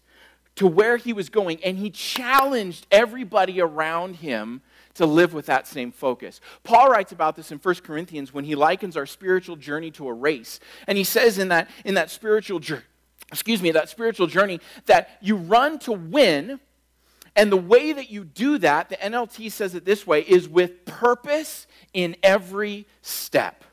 [0.56, 4.62] to where he was going, and he challenged everybody around him
[4.94, 6.40] to live with that same focus.
[6.64, 10.12] Paul writes about this in 1 Corinthians when he likens our spiritual journey to a
[10.12, 10.58] race.
[10.86, 12.82] And he says in that, in that spiritual journey,
[13.30, 16.60] excuse me, that spiritual journey, that you run to win,
[17.34, 20.86] and the way that you do that, the NLT says it this way, is with
[20.86, 23.64] purpose in every step.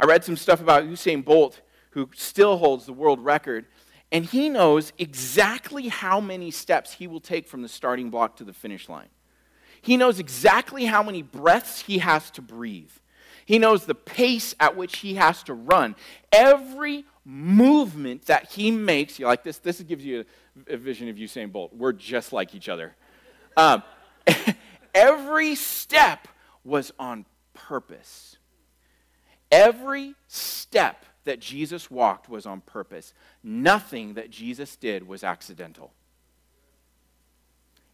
[0.00, 3.66] I read some stuff about Usain Bolt, who still holds the world record
[4.12, 8.44] and he knows exactly how many steps he will take from the starting block to
[8.44, 9.08] the finish line.
[9.82, 12.90] He knows exactly how many breaths he has to breathe.
[13.46, 15.96] He knows the pace at which he has to run.
[16.32, 19.58] Every movement that he makes, you like this?
[19.58, 20.24] This gives you
[20.68, 21.72] a, a vision of Usain Bolt.
[21.74, 22.94] We're just like each other.
[23.56, 23.82] Um,
[24.94, 26.28] every step
[26.64, 28.36] was on purpose.
[29.50, 33.12] Every step that Jesus walked was on purpose.
[33.42, 35.92] Nothing that Jesus did was accidental.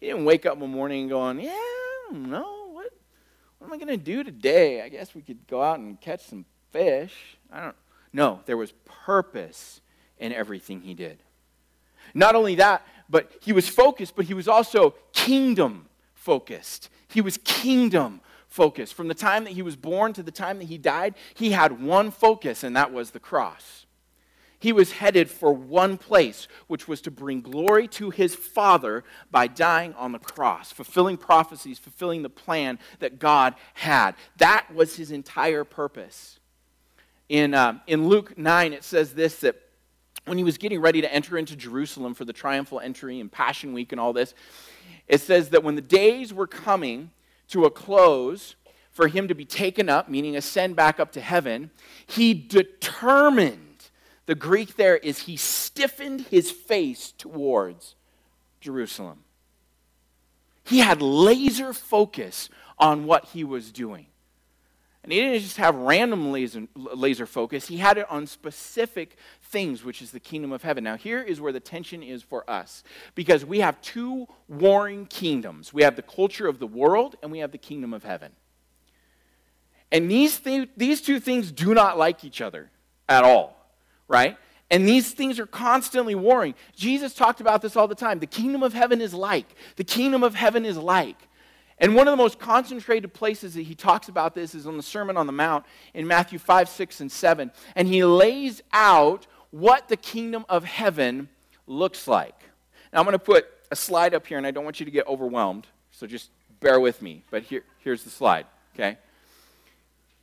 [0.00, 2.68] He didn't wake up one morning going, Yeah, I don't know.
[2.72, 2.92] What,
[3.58, 4.82] what am I going to do today?
[4.82, 7.38] I guess we could go out and catch some fish.
[7.52, 7.76] I don't
[8.12, 9.80] No, there was purpose
[10.18, 11.18] in everything he did.
[12.14, 16.88] Not only that, but he was focused, but he was also kingdom focused.
[17.08, 18.94] He was kingdom focused.
[18.94, 21.82] From the time that he was born to the time that he died, he had
[21.82, 23.86] one focus, and that was the cross.
[24.58, 29.46] He was headed for one place, which was to bring glory to his Father by
[29.46, 34.14] dying on the cross, fulfilling prophecies, fulfilling the plan that God had.
[34.38, 36.40] That was his entire purpose.
[37.28, 39.56] In, uh, in Luke 9, it says this that
[40.24, 43.72] when he was getting ready to enter into Jerusalem for the triumphal entry and Passion
[43.72, 44.34] Week and all this,
[45.06, 47.10] it says that when the days were coming
[47.48, 48.56] to a close
[48.90, 51.70] for him to be taken up, meaning ascend back up to heaven,
[52.06, 53.90] he determined,
[54.24, 57.94] the Greek there is he stiffened his face towards
[58.60, 59.24] Jerusalem.
[60.64, 64.06] He had laser focus on what he was doing.
[65.06, 69.84] And he didn't just have random laser, laser focus, he had it on specific things,
[69.84, 70.82] which is the kingdom of heaven.
[70.82, 72.82] Now, here is where the tension is for us
[73.14, 77.38] because we have two warring kingdoms we have the culture of the world, and we
[77.38, 78.32] have the kingdom of heaven.
[79.92, 82.72] And these, th- these two things do not like each other
[83.08, 83.56] at all,
[84.08, 84.36] right?
[84.72, 86.56] And these things are constantly warring.
[86.74, 88.18] Jesus talked about this all the time.
[88.18, 89.46] The kingdom of heaven is like.
[89.76, 91.25] The kingdom of heaven is like.
[91.78, 94.82] And one of the most concentrated places that he talks about this is on the
[94.82, 97.50] Sermon on the Mount in Matthew 5, 6, and 7.
[97.74, 101.28] And he lays out what the kingdom of heaven
[101.66, 102.34] looks like.
[102.92, 104.92] Now, I'm going to put a slide up here, and I don't want you to
[104.92, 107.24] get overwhelmed, so just bear with me.
[107.30, 108.96] But here, here's the slide, okay?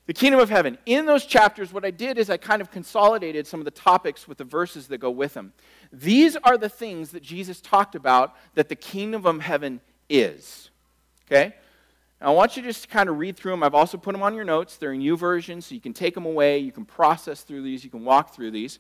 [0.06, 0.78] The kingdom of heaven.
[0.86, 4.28] In those chapters, what I did is I kind of consolidated some of the topics
[4.28, 5.54] with the verses that go with them.
[5.92, 10.70] These are the things that Jesus talked about that the kingdom of heaven is.
[11.28, 11.56] Okay?
[12.22, 13.64] Now, I want you just to kind of read through them.
[13.64, 14.78] I've also put them on your notes.
[14.78, 16.60] They're in YouVersion, so you can take them away.
[16.60, 17.84] You can process through these.
[17.84, 18.80] You can walk through these.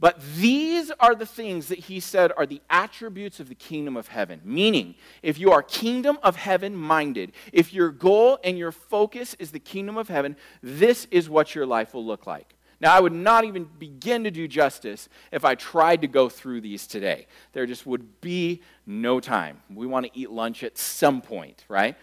[0.00, 4.08] But these are the things that he said are the attributes of the kingdom of
[4.08, 4.40] heaven.
[4.44, 9.50] Meaning, if you are kingdom of heaven minded, if your goal and your focus is
[9.50, 12.54] the kingdom of heaven, this is what your life will look like.
[12.80, 16.60] Now, I would not even begin to do justice if I tried to go through
[16.60, 17.26] these today.
[17.52, 19.60] There just would be no time.
[19.74, 21.96] We want to eat lunch at some point, right?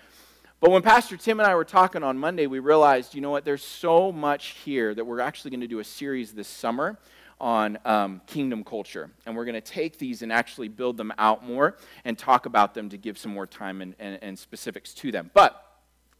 [0.59, 3.45] But when Pastor Tim and I were talking on Monday, we realized, you know what,
[3.45, 6.97] there's so much here that we're actually going to do a series this summer
[7.39, 9.09] on um, kingdom culture.
[9.25, 12.73] And we're going to take these and actually build them out more and talk about
[12.73, 15.31] them to give some more time and, and, and specifics to them.
[15.33, 15.61] But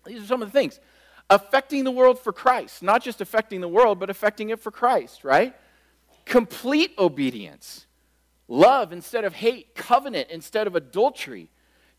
[0.06, 0.80] these are some of the things
[1.30, 5.24] affecting the world for Christ, not just affecting the world, but affecting it for Christ,
[5.24, 5.56] right?
[6.26, 7.86] Complete obedience,
[8.48, 11.50] love instead of hate, covenant instead of adultery,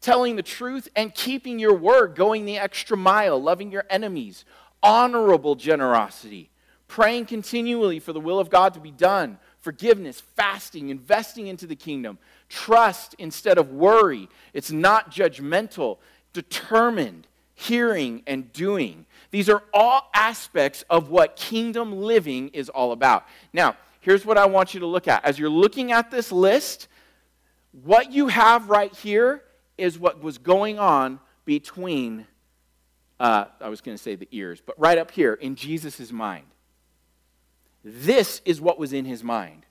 [0.01, 4.45] telling the truth and keeping your word, going the extra mile, loving your enemies,
[4.83, 6.51] honorable generosity,
[6.87, 11.75] praying continually for the will of God to be done, forgiveness, fasting, investing into the
[11.75, 14.29] kingdom, trust instead of worry.
[14.53, 15.99] It's not judgmental,
[16.33, 19.07] determined, hearing, and doing.
[19.31, 23.27] These are all aspects of what kingdom living is all about.
[23.53, 25.25] Now, here's what I want you to look at.
[25.25, 26.87] As you're looking at this list,
[27.83, 29.43] what you have right here
[29.79, 32.27] is what was going on between,
[33.19, 36.47] uh, I was going to say the ears, but right up here in Jesus' mind.
[37.83, 39.65] This is what was in his mind.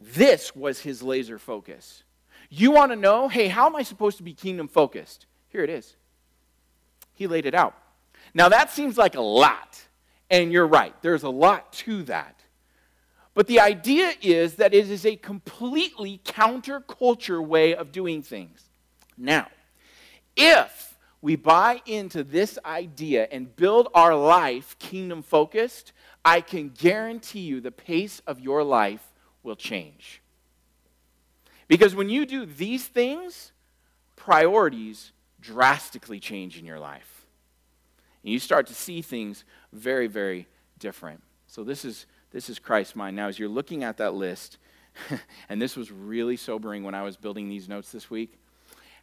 [0.00, 2.02] This was his laser focus.
[2.50, 5.26] You want to know, hey, how am I supposed to be kingdom focused?
[5.48, 5.94] Here it is.
[7.14, 7.74] He laid it out.
[8.34, 9.80] Now, that seems like a lot,
[10.30, 12.40] and you're right, there's a lot to that.
[13.34, 18.68] But the idea is that it is a completely counterculture way of doing things.
[19.16, 19.48] Now,
[20.36, 25.92] if we buy into this idea and build our life kingdom focused,
[26.24, 30.20] I can guarantee you the pace of your life will change.
[31.66, 33.52] Because when you do these things,
[34.16, 35.12] priorities
[35.44, 37.26] drastically change in your life.
[38.22, 40.46] And you start to see things very, very
[40.78, 41.22] different.
[41.46, 43.14] So this is this is Christ's mind.
[43.14, 44.58] Now, as you're looking at that list,
[45.48, 48.38] and this was really sobering when I was building these notes this week,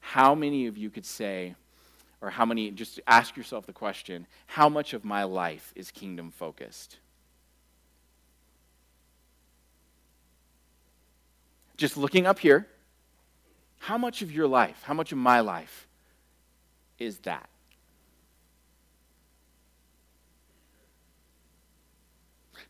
[0.02, 1.56] how many of you could say,
[2.20, 6.30] or how many, just ask yourself the question, how much of my life is kingdom
[6.30, 6.98] focused?
[11.82, 12.68] just looking up here,
[13.80, 15.88] how much of your life, how much of my life
[17.02, 17.50] is that?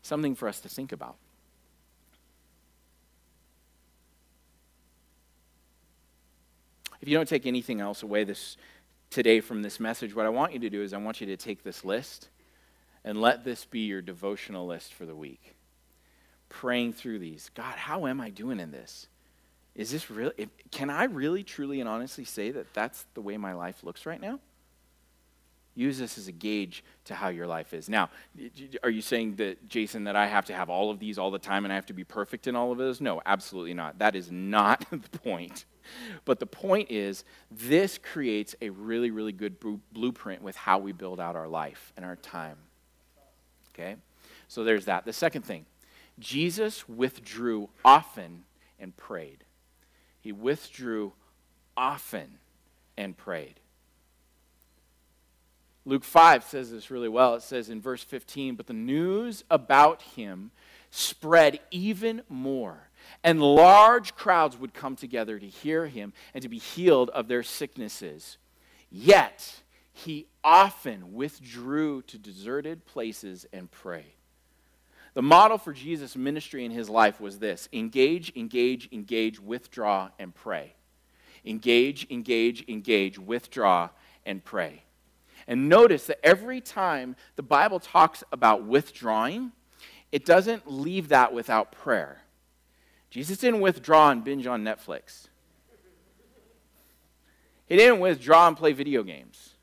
[0.00, 1.16] Something for us to think about.
[7.00, 8.56] If you don't take anything else away this
[9.10, 11.36] today from this message, what I want you to do is I want you to
[11.36, 12.28] take this list
[13.04, 15.56] and let this be your devotional list for the week.
[16.48, 17.50] Praying through these.
[17.54, 19.08] God, how am I doing in this?
[19.74, 23.54] Is this really, can I really, truly, and honestly say that that's the way my
[23.54, 24.38] life looks right now?
[25.74, 27.88] Use this as a gauge to how your life is.
[27.88, 28.10] Now,
[28.82, 31.38] are you saying that, Jason, that I have to have all of these all the
[31.38, 33.00] time and I have to be perfect in all of those?
[33.00, 33.98] No, absolutely not.
[33.98, 35.64] That is not the point.
[36.26, 39.56] But the point is, this creates a really, really good
[39.92, 42.58] blueprint with how we build out our life and our time.
[43.74, 43.96] Okay?
[44.48, 45.06] So there's that.
[45.06, 45.64] The second thing
[46.18, 48.44] Jesus withdrew often
[48.78, 49.44] and prayed.
[50.22, 51.12] He withdrew
[51.76, 52.38] often
[52.96, 53.60] and prayed.
[55.84, 57.34] Luke 5 says this really well.
[57.34, 60.52] It says in verse 15, But the news about him
[60.90, 62.88] spread even more,
[63.24, 67.42] and large crowds would come together to hear him and to be healed of their
[67.42, 68.38] sicknesses.
[68.90, 74.14] Yet he often withdrew to deserted places and prayed.
[75.14, 80.34] The model for Jesus' ministry in his life was this engage, engage, engage, withdraw, and
[80.34, 80.74] pray.
[81.44, 83.90] Engage, engage, engage, withdraw,
[84.24, 84.84] and pray.
[85.46, 89.52] And notice that every time the Bible talks about withdrawing,
[90.12, 92.22] it doesn't leave that without prayer.
[93.10, 95.26] Jesus didn't withdraw and binge on Netflix.
[97.66, 99.54] He didn't withdraw and play video games.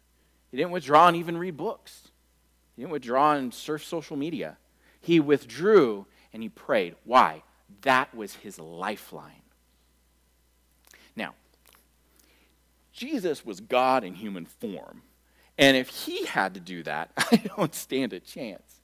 [0.51, 2.09] He didn't withdraw and even read books.
[2.75, 4.57] He didn't withdraw and surf social media.
[4.99, 6.95] He withdrew and he prayed.
[7.03, 7.43] Why?
[7.81, 9.41] That was his lifeline.
[11.15, 11.35] Now,
[12.93, 15.03] Jesus was God in human form.
[15.57, 18.79] And if he had to do that, I don't stand a chance.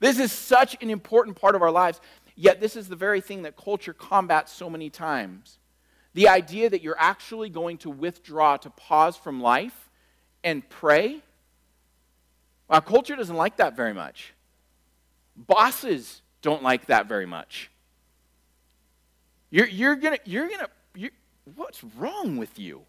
[0.00, 2.00] this is such an important part of our lives,
[2.34, 5.58] yet, this is the very thing that culture combats so many times.
[6.14, 9.90] The idea that you're actually going to withdraw, to pause from life
[10.42, 11.22] and pray.
[12.68, 14.34] Our culture doesn't like that very much.
[15.36, 17.70] Bosses don't like that very much.
[19.50, 21.10] You're, you're gonna, you're gonna, you're,
[21.54, 22.82] what's wrong with you?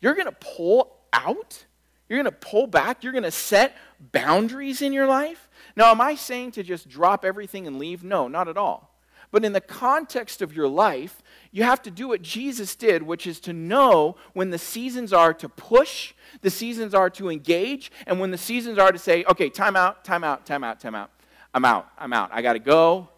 [0.00, 1.66] You're gonna pull out?
[2.08, 3.04] You're gonna pull back?
[3.04, 3.76] You're gonna set
[4.12, 5.48] boundaries in your life?
[5.76, 8.02] Now, am I saying to just drop everything and leave?
[8.02, 8.90] No, not at all.
[9.30, 13.26] But in the context of your life, you have to do what Jesus did, which
[13.26, 18.18] is to know when the seasons are to push, the seasons are to engage, and
[18.18, 21.10] when the seasons are to say, okay, time out, time out, time out, time out.
[21.52, 21.88] I'm out.
[21.98, 22.30] I'm out.
[22.32, 23.08] I got to go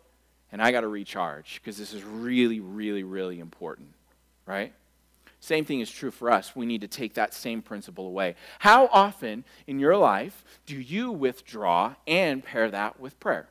[0.51, 3.89] and I got to recharge because this is really, really, really important,
[4.47, 4.73] right?
[5.41, 6.55] Same thing is true for us.
[6.55, 8.37] We need to take that same principle away.
[8.61, 13.49] How often in your life do you withdraw and pair that with prayer?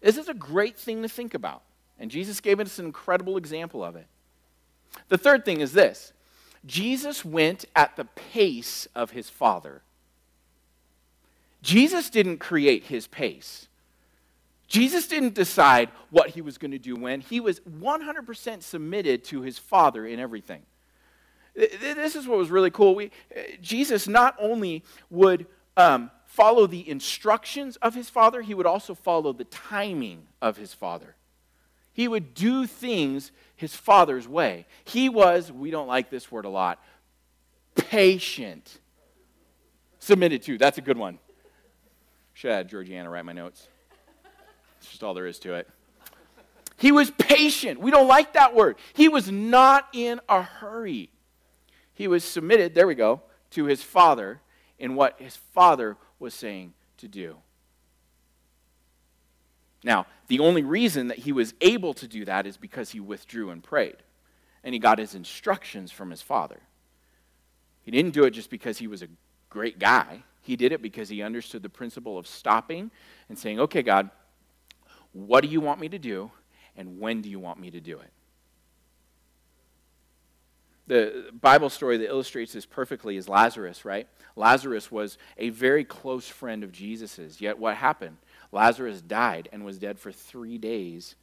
[0.00, 1.62] This is a great thing to think about.
[1.98, 4.06] And Jesus gave us an incredible example of it.
[5.08, 6.12] The third thing is this
[6.66, 9.82] Jesus went at the pace of his Father.
[11.62, 13.68] Jesus didn't create his pace.
[14.68, 17.20] Jesus didn't decide what he was going to do when.
[17.20, 20.62] He was 100% submitted to his Father in everything.
[21.54, 22.94] This is what was really cool.
[22.94, 23.10] We,
[23.60, 29.32] Jesus not only would um, follow the instructions of his Father, he would also follow
[29.32, 31.16] the timing of his Father.
[31.92, 34.66] He would do things his Father's way.
[34.84, 36.80] He was, we don't like this word a lot,
[37.74, 38.78] patient.
[39.98, 41.18] Submitted to, that's a good one.
[42.38, 43.66] Should have Georgiana write my notes.
[44.22, 45.68] That's just all there is to it.
[46.76, 47.80] He was patient.
[47.80, 48.76] We don't like that word.
[48.92, 51.10] He was not in a hurry.
[51.94, 54.40] He was submitted, there we go, to his father
[54.78, 57.38] in what his father was saying to do.
[59.82, 63.50] Now, the only reason that he was able to do that is because he withdrew
[63.50, 63.96] and prayed.
[64.62, 66.60] And he got his instructions from his father.
[67.82, 69.08] He didn't do it just because he was a
[69.50, 70.22] great guy.
[70.48, 72.90] He did it because he understood the principle of stopping
[73.28, 74.08] and saying, okay, God,
[75.12, 76.30] what do you want me to do?
[76.74, 78.10] And when do you want me to do it?
[80.86, 84.08] The Bible story that illustrates this perfectly is Lazarus, right?
[84.36, 87.42] Lazarus was a very close friend of Jesus's.
[87.42, 88.16] Yet what happened?
[88.50, 91.14] Lazarus died and was dead for three days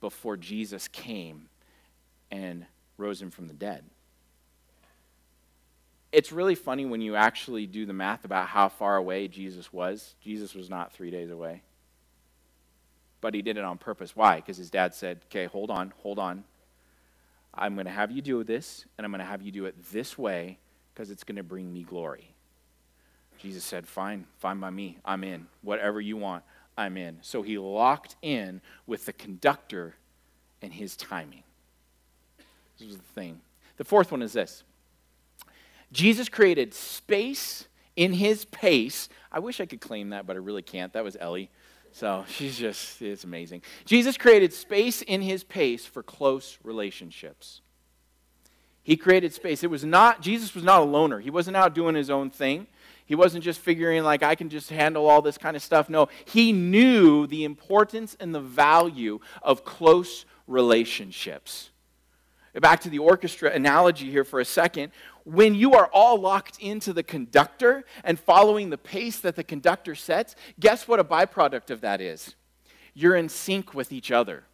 [0.00, 1.50] before Jesus came
[2.30, 2.64] and
[2.96, 3.84] rose him from the dead
[6.12, 10.14] it's really funny when you actually do the math about how far away Jesus was.
[10.20, 11.62] Jesus was not three days away.
[13.20, 14.16] but he did it on purpose.
[14.16, 14.36] Why?
[14.36, 16.44] Because his dad said, okay, hold on, hold on.
[17.54, 19.74] I'm going to have you do this, and I'm going to have you do it
[19.92, 20.58] this way
[20.94, 22.34] because it's going to bring me glory.
[23.38, 24.98] Jesus said, fine, fine by me.
[25.04, 25.46] I'm in.
[25.62, 26.44] Whatever you want,
[26.76, 27.18] I'm in.
[27.22, 29.96] So he locked in with the conductor
[30.62, 31.42] and his timing.
[32.78, 33.40] This was the thing.
[33.76, 34.62] The fourth one is this
[35.92, 37.66] Jesus created space
[37.96, 39.08] in his pace.
[39.32, 40.92] I wish I could claim that, but I really can't.
[40.92, 41.50] That was Ellie.
[41.92, 43.62] So she's just, it's amazing.
[43.84, 47.60] Jesus created space in his pace for close relationships.
[48.82, 49.62] He created space.
[49.62, 51.20] It was not, Jesus was not a loner.
[51.20, 52.66] He wasn't out doing his own thing.
[53.04, 55.90] He wasn't just figuring, like, I can just handle all this kind of stuff.
[55.90, 61.70] No, he knew the importance and the value of close relationships.
[62.54, 64.92] Back to the orchestra analogy here for a second.
[65.24, 69.94] When you are all locked into the conductor and following the pace that the conductor
[69.94, 72.34] sets, guess what a byproduct of that is?
[72.94, 74.44] You're in sync with each other.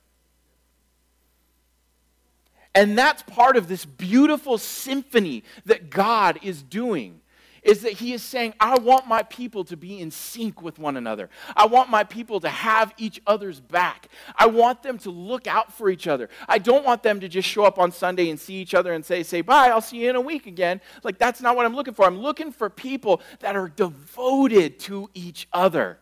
[2.75, 7.23] And that's part of this beautiful symphony that God is doing
[7.67, 10.97] is that he is saying, I want my people to be in sync with one
[10.97, 11.29] another.
[11.57, 14.09] I want my people to have each other's back.
[14.37, 16.31] I want them to look out for each other.
[16.49, 19.05] I don't want them to just show up on Sunday and see each other and
[19.05, 20.81] say, say, bye, I'll see you in a week again.
[21.03, 22.07] Like, that's not what I'm looking for.
[22.07, 25.99] I'm looking for people that are devoted to each other,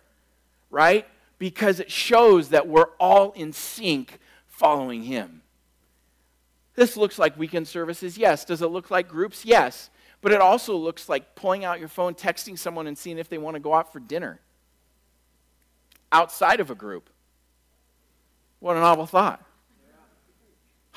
[0.71, 1.07] right?
[1.39, 5.41] Because it shows that we're all in sync following him.
[6.75, 8.45] This looks like weekend services, yes.
[8.45, 9.47] Does it look like groups?
[9.47, 9.89] Yes.
[10.25, 13.37] But it also looks like pulling out your phone, texting someone, and seeing if they
[13.37, 14.41] want to go out for dinner
[16.11, 17.11] outside of a group.
[18.59, 19.45] What a novel thought.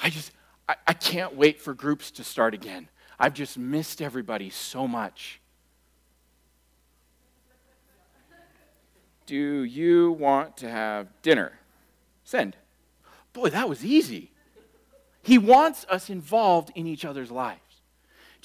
[0.02, 0.32] I just,
[0.70, 2.88] I, I can't wait for groups to start again.
[3.20, 5.42] I've just missed everybody so much.
[9.26, 11.60] Do you want to have dinner?
[12.24, 12.56] Send.
[13.34, 14.32] Boy, that was easy.
[15.22, 17.67] He wants us involved in each other's lives.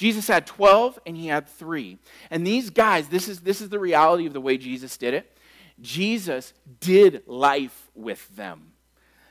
[0.03, 1.97] Jesus had 12 and he had three.
[2.29, 5.39] And these guys, this is, this is the reality of the way Jesus did it.
[5.81, 8.73] Jesus did life with them.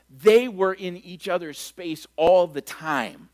[0.08, 3.28] They were in each other's space all the time.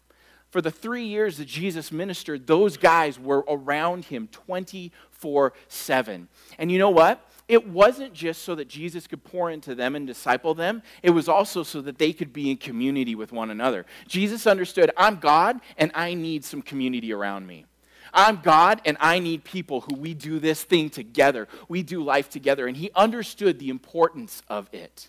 [0.51, 6.29] For the three years that Jesus ministered, those guys were around him 24 7.
[6.59, 7.25] And you know what?
[7.49, 11.29] It wasn't just so that Jesus could pour into them and disciple them, it was
[11.29, 13.87] also so that they could be in community with one another.
[14.07, 17.65] Jesus understood, I'm God and I need some community around me.
[18.13, 21.49] I'm God and I need people who we do this thing together.
[21.69, 22.67] We do life together.
[22.67, 25.09] And he understood the importance of it.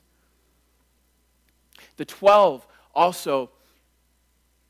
[1.97, 2.65] The 12
[2.95, 3.51] also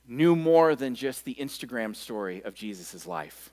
[0.08, 3.52] knew more than just the Instagram story of Jesus' life.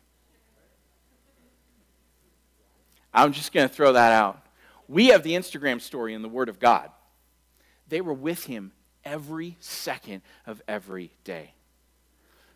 [3.16, 4.46] I'm just going to throw that out.
[4.88, 6.90] We have the Instagram story in the Word of God.
[7.88, 8.72] They were with him
[9.04, 11.52] every second of every day.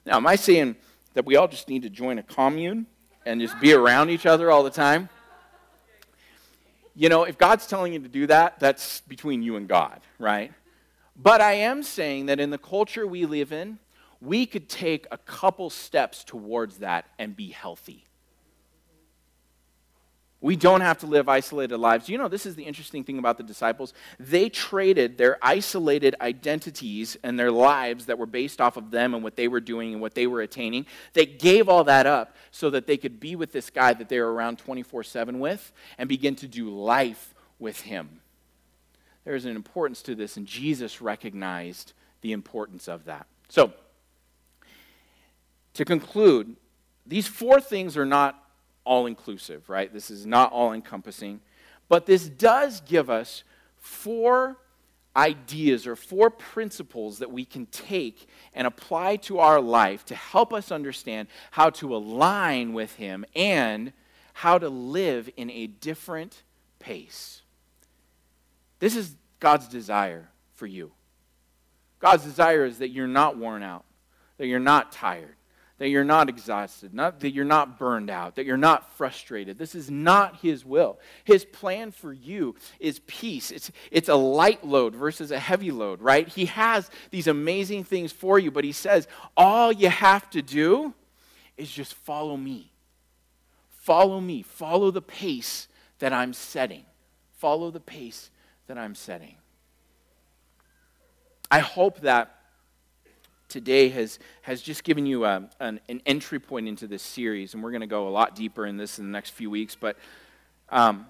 [0.04, 0.76] Now, am I saying
[1.14, 2.86] that we all just need to join a commune
[3.24, 5.08] and just be around each other all the time?
[6.94, 10.52] You know, if God's telling you to do that, that's between you and God, right?
[11.16, 13.78] But I am saying that in the culture we live in,
[14.20, 18.04] we could take a couple steps towards that and be healthy.
[20.42, 22.08] We don't have to live isolated lives.
[22.08, 23.92] You know, this is the interesting thing about the disciples.
[24.18, 29.22] They traded their isolated identities and their lives that were based off of them and
[29.22, 30.86] what they were doing and what they were attaining.
[31.12, 34.18] They gave all that up so that they could be with this guy that they
[34.18, 38.20] were around 24 7 with and begin to do life with him.
[39.24, 43.26] There is an importance to this, and Jesus recognized the importance of that.
[43.50, 43.74] So,
[45.74, 46.56] to conclude,
[47.04, 48.42] these four things are not
[48.84, 49.92] all inclusive, right?
[49.92, 51.40] This is not all encompassing.
[51.88, 53.42] But this does give us
[53.76, 54.58] four
[55.16, 60.52] ideas or four principles that we can take and apply to our life to help
[60.52, 63.92] us understand how to align with Him and
[64.34, 66.42] how to live in a different
[66.78, 67.42] pace.
[68.78, 70.92] This is God's desire for you.
[71.98, 73.84] God's desire is that you're not worn out,
[74.38, 75.36] that you're not tired,
[75.80, 79.56] that you're not exhausted, not that you're not burned out, that you're not frustrated.
[79.56, 80.98] This is not his will.
[81.24, 83.50] His plan for you is peace.
[83.50, 86.28] It's, it's a light load versus a heavy load, right?
[86.28, 89.08] He has these amazing things for you, but he says,
[89.38, 90.92] all you have to do
[91.56, 92.70] is just follow me.
[93.70, 94.42] Follow me.
[94.42, 95.66] Follow the pace
[95.98, 96.84] that I'm setting.
[97.38, 98.28] Follow the pace
[98.66, 99.36] that I'm setting.
[101.50, 102.39] I hope that
[103.50, 107.62] today has, has just given you a, an, an, entry point into this series, and
[107.62, 109.74] we're going to go a lot deeper in this in the next few weeks.
[109.74, 109.96] But
[110.70, 111.06] um,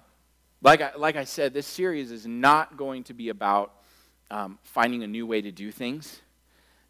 [0.61, 3.73] Like I, like I said, this series is not going to be about
[4.29, 6.21] um, finding a new way to do things.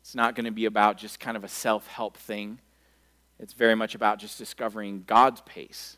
[0.01, 2.59] It's not going to be about just kind of a self help thing.
[3.39, 5.97] It's very much about just discovering God's pace.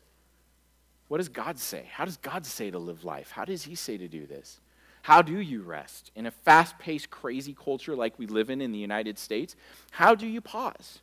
[1.08, 1.88] What does God say?
[1.92, 3.30] How does God say to live life?
[3.30, 4.60] How does He say to do this?
[5.04, 6.10] How do you rest?
[6.16, 9.54] In a fast paced, crazy culture like we live in in the United States,
[9.90, 11.00] how do you pause?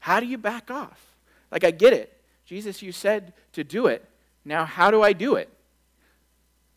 [0.00, 1.00] How do you back off?
[1.52, 2.12] Like, I get it.
[2.44, 4.04] Jesus, you said to do it.
[4.44, 5.48] Now, how do I do it?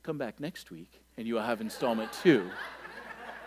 [0.04, 2.48] Come back next week and you will have installment two.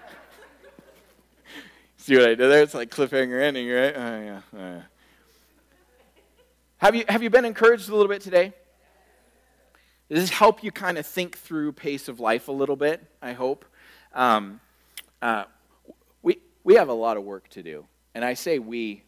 [1.99, 2.65] See what I did there?
[2.65, 3.95] It's like cliffhanger ending, right?
[3.97, 4.41] Oh, yeah.
[4.53, 4.83] Oh, yeah.
[6.79, 8.53] Have, you, have you been encouraged a little bit today?
[10.09, 13.33] Does this help you kind of think through pace of life a little bit, I
[13.33, 13.65] hope?
[14.15, 14.61] Um,
[15.21, 15.45] uh,
[16.23, 17.87] we, we have a lot of work to do.
[18.15, 19.03] And I say we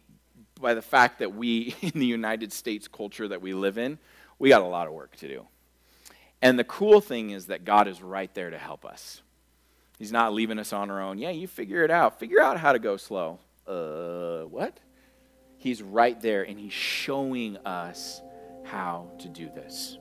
[0.59, 3.97] by the fact that we, in the United States culture that we live in,
[4.37, 5.47] we got a lot of work to do.
[6.41, 9.21] And the cool thing is that God is right there to help us.
[9.97, 11.17] He's not leaving us on our own.
[11.17, 12.19] Yeah, you figure it out.
[12.19, 13.39] Figure out how to go slow.
[13.67, 14.79] Uh, what?
[15.57, 18.21] He's right there and he's showing us
[18.63, 19.97] how to do this.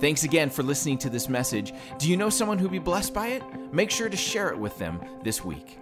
[0.00, 1.74] Thanks again for listening to this message.
[1.98, 3.42] Do you know someone who'd be blessed by it?
[3.70, 5.79] Make sure to share it with them this week.